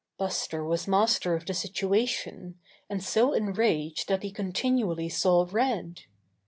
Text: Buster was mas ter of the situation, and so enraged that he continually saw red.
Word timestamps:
Buster 0.17 0.63
was 0.65 0.87
mas 0.87 1.19
ter 1.19 1.35
of 1.35 1.45
the 1.45 1.53
situation, 1.53 2.57
and 2.89 3.03
so 3.03 3.33
enraged 3.33 4.07
that 4.07 4.23
he 4.23 4.31
continually 4.31 5.09
saw 5.09 5.47
red. 5.51 6.05